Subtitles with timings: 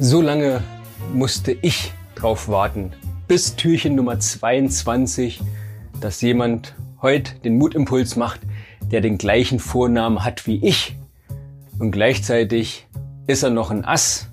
[0.00, 0.60] So lange
[1.12, 2.92] musste ich drauf warten,
[3.28, 5.40] bis Türchen Nummer 22,
[6.00, 8.40] dass jemand heute den Mutimpuls macht,
[8.90, 10.96] der den gleichen Vornamen hat wie ich.
[11.78, 12.88] Und gleichzeitig
[13.28, 14.28] ist er noch ein Ass.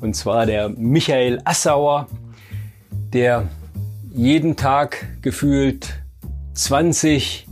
[0.00, 2.06] Und zwar der Michael Assauer,
[3.12, 3.48] der
[4.12, 6.04] jeden Tag gefühlt
[6.52, 7.48] 20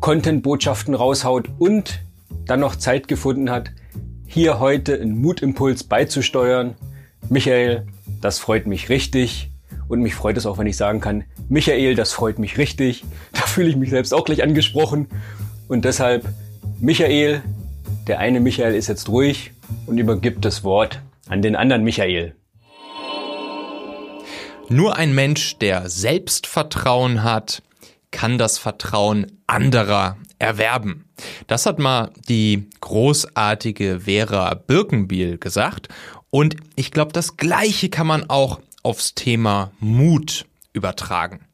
[0.00, 2.00] Content-Botschaften raushaut und
[2.44, 3.70] dann noch Zeit gefunden hat,
[4.34, 6.74] hier heute einen Mutimpuls beizusteuern.
[7.30, 7.86] Michael,
[8.20, 9.50] das freut mich richtig.
[9.88, 13.04] Und mich freut es auch, wenn ich sagen kann, Michael, das freut mich richtig.
[13.32, 15.08] Da fühle ich mich selbst auch gleich angesprochen.
[15.68, 16.26] Und deshalb,
[16.80, 17.42] Michael,
[18.06, 19.52] der eine Michael ist jetzt ruhig
[19.86, 22.34] und übergibt das Wort an den anderen Michael.
[24.68, 27.62] Nur ein Mensch, der Selbstvertrauen hat,
[28.10, 31.06] kann das Vertrauen anderer erwerben.
[31.46, 35.88] Das hat mal die großartige Vera Birkenbiel gesagt.
[36.30, 41.46] Und ich glaube, das Gleiche kann man auch aufs Thema Mut übertragen.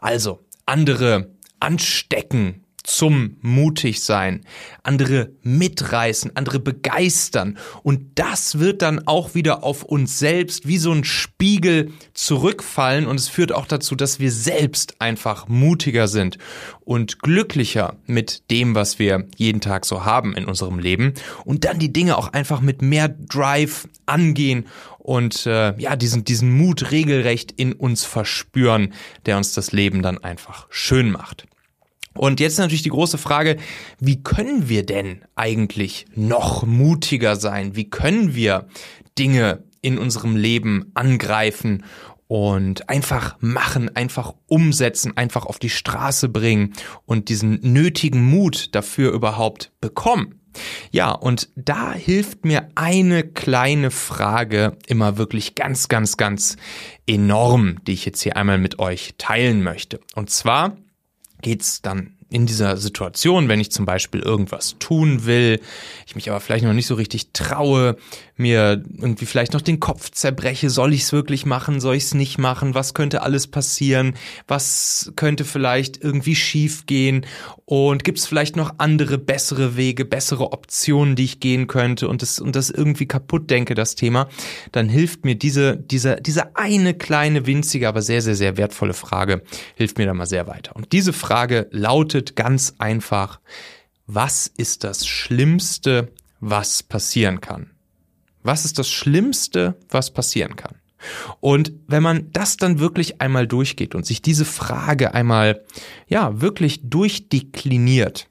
[0.00, 4.44] Also, andere anstecken, zum mutig sein,
[4.82, 7.58] andere mitreißen, andere begeistern.
[7.82, 13.18] Und das wird dann auch wieder auf uns selbst wie so ein Spiegel zurückfallen und
[13.18, 16.38] es führt auch dazu, dass wir selbst einfach mutiger sind
[16.80, 21.14] und glücklicher mit dem, was wir jeden Tag so haben in unserem Leben
[21.46, 24.66] und dann die Dinge auch einfach mit mehr Drive angehen
[24.98, 28.92] und äh, ja, diesen, diesen Mut regelrecht in uns verspüren,
[29.24, 31.46] der uns das Leben dann einfach schön macht.
[32.16, 33.56] Und jetzt natürlich die große Frage,
[33.98, 37.74] wie können wir denn eigentlich noch mutiger sein?
[37.76, 38.68] Wie können wir
[39.18, 41.84] Dinge in unserem Leben angreifen
[42.28, 46.72] und einfach machen, einfach umsetzen, einfach auf die Straße bringen
[47.04, 50.40] und diesen nötigen Mut dafür überhaupt bekommen?
[50.90, 56.56] Ja, und da hilft mir eine kleine Frage immer wirklich ganz, ganz, ganz
[57.06, 60.00] enorm, die ich jetzt hier einmal mit euch teilen möchte.
[60.14, 60.76] Und zwar,
[61.44, 65.60] geht's dann in dieser Situation, wenn ich zum Beispiel irgendwas tun will,
[66.06, 67.96] ich mich aber vielleicht noch nicht so richtig traue,
[68.36, 72.14] mir irgendwie vielleicht noch den Kopf zerbreche, soll ich es wirklich machen, soll ich es
[72.14, 74.14] nicht machen, was könnte alles passieren,
[74.48, 77.26] was könnte vielleicht irgendwie schief gehen?
[77.64, 82.08] Und gibt es vielleicht noch andere, bessere Wege, bessere Optionen, die ich gehen könnte?
[82.08, 84.28] Und das, und das irgendwie kaputt denke, das Thema,
[84.72, 89.42] dann hilft mir diese, diese, diese eine kleine, winzige, aber sehr, sehr, sehr wertvolle Frage,
[89.76, 90.74] hilft mir da mal sehr weiter.
[90.74, 93.40] Und diese Frage lautet ganz einfach,
[94.06, 97.73] was ist das Schlimmste, was passieren kann?
[98.44, 100.76] Was ist das Schlimmste, was passieren kann?
[101.40, 105.64] Und wenn man das dann wirklich einmal durchgeht und sich diese Frage einmal,
[106.06, 108.28] ja, wirklich durchdekliniert,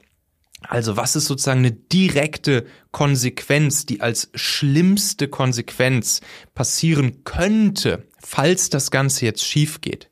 [0.68, 6.20] also was ist sozusagen eine direkte Konsequenz, die als schlimmste Konsequenz
[6.54, 10.10] passieren könnte, falls das Ganze jetzt schief geht?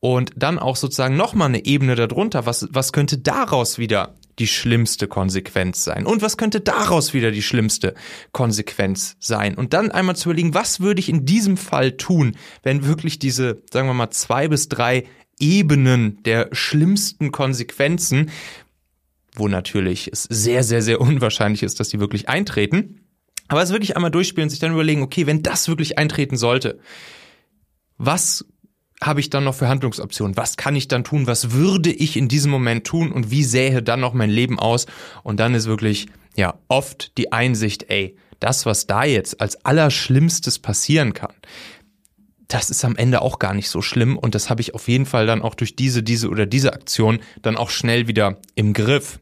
[0.00, 5.08] Und dann auch sozusagen nochmal eine Ebene darunter, was, was könnte daraus wieder die schlimmste
[5.08, 6.06] Konsequenz sein?
[6.06, 7.94] Und was könnte daraus wieder die schlimmste
[8.32, 9.54] Konsequenz sein?
[9.54, 13.62] Und dann einmal zu überlegen, was würde ich in diesem Fall tun, wenn wirklich diese,
[13.70, 15.04] sagen wir mal, zwei bis drei
[15.40, 18.30] Ebenen der schlimmsten Konsequenzen,
[19.34, 23.00] wo natürlich es sehr, sehr, sehr unwahrscheinlich ist, dass die wirklich eintreten,
[23.48, 26.80] aber es wirklich einmal durchspielen und sich dann überlegen, okay, wenn das wirklich eintreten sollte,
[27.96, 28.44] was
[29.02, 30.36] habe ich dann noch für Handlungsoptionen?
[30.36, 31.26] Was kann ich dann tun?
[31.26, 33.12] Was würde ich in diesem Moment tun?
[33.12, 34.86] Und wie sähe dann noch mein Leben aus?
[35.22, 40.58] Und dann ist wirklich, ja, oft die Einsicht, ey, das, was da jetzt als Allerschlimmstes
[40.58, 41.34] passieren kann,
[42.48, 45.06] das ist am Ende auch gar nicht so schlimm und das habe ich auf jeden
[45.06, 49.20] Fall dann auch durch diese, diese oder diese Aktion dann auch schnell wieder im Griff.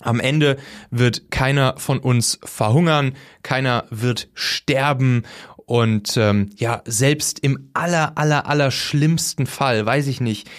[0.00, 0.56] Am Ende
[0.90, 3.12] wird keiner von uns verhungern,
[3.42, 5.24] keiner wird sterben
[5.70, 10.50] und ähm, ja, selbst im aller, aller, aller schlimmsten Fall, weiß ich nicht,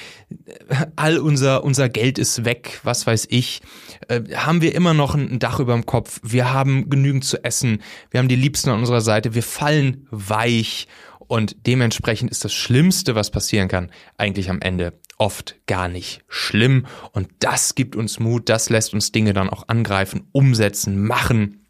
[0.96, 3.60] all unser, unser Geld ist weg, was weiß ich,
[4.08, 7.82] äh, haben wir immer noch ein Dach über dem Kopf, wir haben genügend zu essen,
[8.10, 10.88] wir haben die Liebsten an unserer Seite, wir fallen weich.
[11.28, 16.86] Und dementsprechend ist das Schlimmste, was passieren kann, eigentlich am Ende oft gar nicht schlimm.
[17.12, 21.61] Und das gibt uns Mut, das lässt uns Dinge dann auch angreifen, umsetzen, machen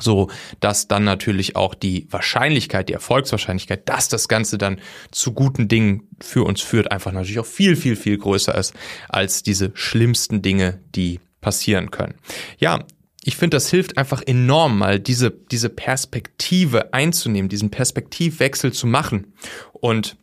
[0.00, 0.30] so
[0.60, 4.80] dass dann natürlich auch die Wahrscheinlichkeit, die Erfolgswahrscheinlichkeit, dass das Ganze dann
[5.10, 8.74] zu guten Dingen für uns führt, einfach natürlich auch viel, viel, viel größer ist
[9.08, 12.14] als diese schlimmsten Dinge, die passieren können.
[12.58, 12.84] Ja,
[13.24, 19.34] ich finde, das hilft einfach enorm, mal diese, diese Perspektive einzunehmen, diesen Perspektivwechsel zu machen.
[19.72, 20.16] Und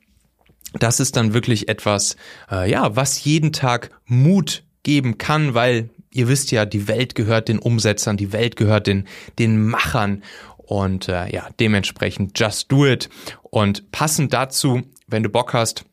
[0.74, 2.16] das ist dann wirklich etwas,
[2.52, 7.48] äh, ja, was jeden Tag Mut geben kann, weil ihr wisst ja, die Welt gehört
[7.48, 9.08] den Umsetzern, die Welt gehört den,
[9.38, 10.24] den Machern.
[10.58, 13.10] Und äh, ja, dementsprechend just do it.
[13.44, 15.86] Und passend dazu, wenn du Bock hast,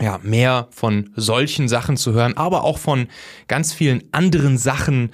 [0.00, 3.08] ja, mehr von solchen Sachen zu hören, aber auch von
[3.48, 5.10] ganz vielen anderen Sachen,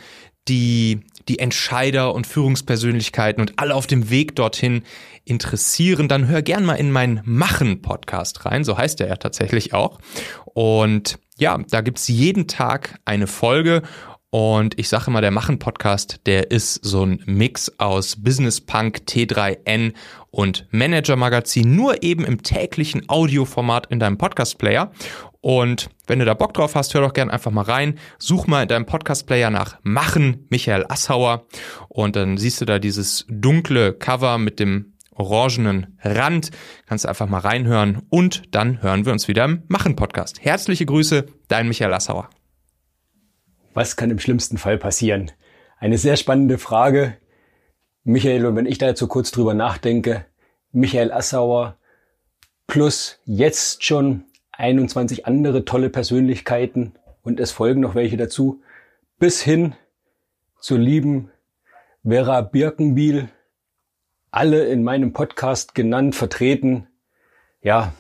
[0.49, 4.83] die die Entscheider und Führungspersönlichkeiten und alle auf dem Weg dorthin
[5.25, 9.99] interessieren, dann hör gern mal in meinen Machen-Podcast rein, so heißt er ja tatsächlich auch.
[10.45, 13.83] Und ja, da gibt's jeden Tag eine Folge
[14.31, 19.95] und ich sage immer, der Machen-Podcast, der ist so ein Mix aus Business Punk, T3N
[20.31, 24.91] und Manager-Magazin, nur eben im täglichen Audioformat in deinem Podcast-Player.
[25.41, 27.99] Und wenn du da Bock drauf hast, hör doch gern einfach mal rein.
[28.19, 31.47] Such mal in deinem Podcast-Player nach Machen Michael Assauer
[31.89, 36.51] und dann siehst du da dieses dunkle Cover mit dem orangenen Rand.
[36.87, 40.45] Kannst du einfach mal reinhören und dann hören wir uns wieder im Machen-Podcast.
[40.45, 42.29] Herzliche Grüße, dein Michael Assauer.
[43.77, 45.33] Was kann im schlimmsten Fall passieren?
[45.77, 47.19] Eine sehr spannende Frage.
[48.05, 50.25] Michael, und wenn ich da jetzt so kurz drüber nachdenke,
[50.73, 51.77] Michael Assauer
[52.67, 58.63] plus jetzt schon 21 andere tolle Persönlichkeiten und es folgen noch welche dazu,
[59.19, 59.75] bis hin
[60.59, 61.31] zur lieben
[62.03, 63.29] Vera Birkenbiel,
[64.31, 66.87] alle in meinem Podcast genannt, vertreten.
[67.61, 67.93] Ja,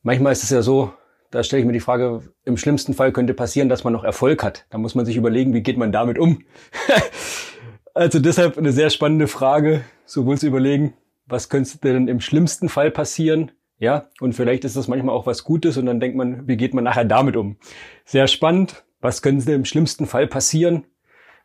[0.00, 0.94] manchmal ist es ja so,
[1.30, 4.42] da stelle ich mir die Frage, im schlimmsten Fall könnte passieren, dass man noch Erfolg
[4.42, 4.66] hat.
[4.70, 6.42] Da muss man sich überlegen, wie geht man damit um.
[7.94, 10.94] also deshalb eine sehr spannende Frage, sowohl zu überlegen,
[11.26, 13.52] was könnte denn im schlimmsten Fall passieren?
[13.78, 16.74] Ja, und vielleicht ist das manchmal auch was Gutes und dann denkt man, wie geht
[16.74, 17.56] man nachher damit um?
[18.04, 18.84] Sehr spannend.
[19.00, 20.84] Was könnte im schlimmsten Fall passieren,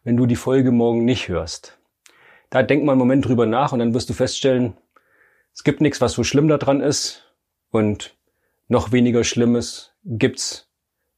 [0.03, 1.77] wenn du die Folge morgen nicht hörst?
[2.49, 4.75] Da denk mal einen Moment drüber nach und dann wirst du feststellen,
[5.53, 7.35] es gibt nichts, was so schlimm daran ist
[7.69, 8.15] und
[8.73, 10.67] noch weniger Schlimmes gibt's,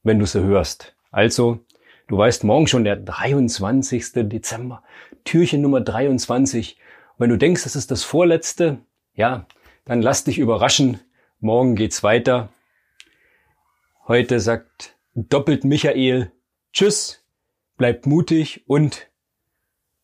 [0.02, 0.94] wenn du sie hörst.
[1.10, 1.64] Also,
[2.06, 4.12] du weißt morgen schon der 23.
[4.28, 4.84] Dezember,
[5.24, 6.76] Türchen Nummer 23.
[6.76, 8.78] Und wenn du denkst, das ist das vorletzte,
[9.14, 9.46] ja,
[9.86, 11.00] dann lass dich überraschen.
[11.40, 12.50] Morgen geht's weiter.
[14.06, 16.30] Heute sagt doppelt Michael
[16.74, 17.24] Tschüss,
[17.78, 19.10] bleibt mutig und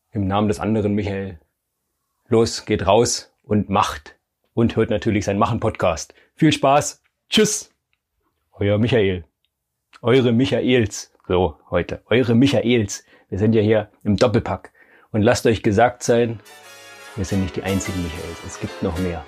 [0.09, 1.39] im Namen des anderen Michael,
[2.27, 4.17] los, geht raus und macht
[4.55, 6.15] und hört natürlich sein Machen-Podcast.
[6.35, 7.02] Viel Spaß!
[7.29, 7.71] Tschüss,
[8.53, 9.25] euer Michael.
[10.01, 11.11] Eure Michaels.
[11.27, 12.03] So, heute.
[12.07, 13.05] Eure Michaels.
[13.29, 14.71] Wir sind ja hier im Doppelpack.
[15.11, 16.41] Und lasst euch gesagt sein,
[17.15, 18.43] wir sind nicht die einzigen Michaels.
[18.45, 19.25] Es gibt noch mehr.